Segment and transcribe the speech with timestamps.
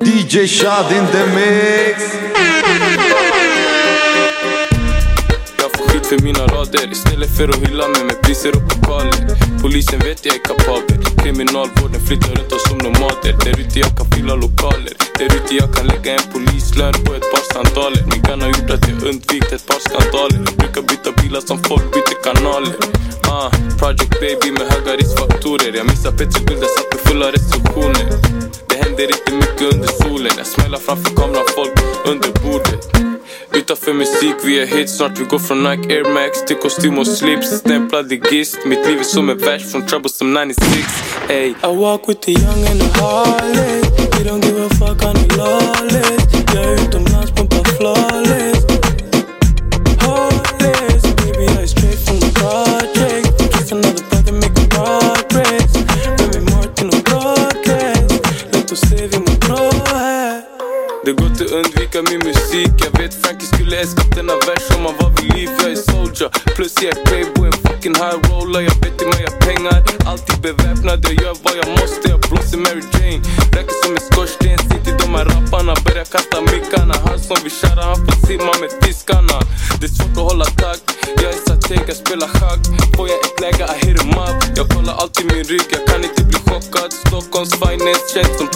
[0.00, 2.16] DJ Shad in the mix.
[5.58, 9.12] Jag får skit för mina rader istället för att hylla mig med priser och pokaler.
[9.62, 11.04] Polisen vet jag är kapabel.
[11.22, 13.36] Kriminalvården flyttar runt oss som nomader.
[13.44, 14.94] Där ute jag kan fylla lokaler.
[15.18, 18.02] Där ute jag kan lägga en polislön på ett par sandaler.
[18.10, 20.56] Min har gjort att jag undvikit ett par skandaler.
[20.56, 22.74] Brukar byta bilar som folk byter kanaler.
[23.34, 25.72] Ah, Project baby med höga riskfaktorer.
[25.76, 28.06] Jag missar Petri Guld, satt med fulla restriktioner.
[28.68, 30.32] Det händer inte mycket under solen.
[30.36, 31.72] Jag smäller framför kameran, folk
[32.06, 33.12] under bordet.
[33.54, 37.06] Utanför musik, vi är hit snart Vi går från Nike Air Max till kostym och
[37.06, 40.88] slips Stämplad i gist Mitt liv är som en vers från Troublesome 96
[41.28, 41.48] Ey.
[41.48, 43.91] I walk with the young and the heartless
[61.04, 62.72] Det går inte att undvika min musik.
[62.84, 65.48] Jag vet Frankie skulle älskat denna vers om han var vid liv.
[65.60, 68.60] Jag är soldier, plus jag är playboy, en fucking high roller.
[68.68, 69.78] Jag vet hur jag gör pengar,
[70.10, 70.98] alltid beväpnad.
[71.08, 73.20] Jag gör vad jag måste, jag blåser Mary Jane.
[73.56, 75.74] Räcker som en skorsten, sitt i de här rapparna.
[75.86, 79.36] Börjar kasta mickarna, han som vill köra han får simma med fiskarna.
[79.80, 80.84] Det är svårt att hålla takt,
[81.22, 82.62] jag är strateg, jag spelar schack.
[82.96, 84.36] Får jag ett läge, I hit em up.
[84.58, 86.90] Jag kollar alltid min rygg, jag kan inte bli chockad.
[87.06, 88.48] Stockholms finest, känns som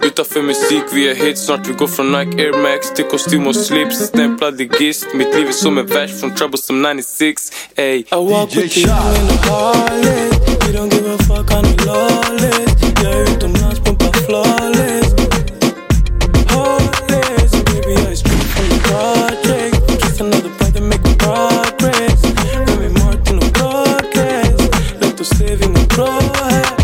[0.00, 3.54] Dit af in muziek, wie snart we go from Nike Air Max Til kostuum of
[3.54, 7.98] slips, stempel de gist Mit liefde som en vers from Troublesome 96 Ey.
[7.98, 11.84] I walk DJ with you in the harlot You don't give a fuck aan de
[11.84, 12.70] lollet
[13.02, 15.08] Jij hoort om naast pompa flawless.
[16.46, 20.02] Hollis, baby I straight from the project.
[20.02, 22.20] Just another point to make progress.
[22.66, 24.60] Remy Martin on broadcast
[25.00, 26.83] Let us live in the progress